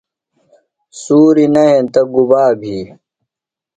[1.01, 2.77] سُوری نہ ہنتہ گُبا بھی؟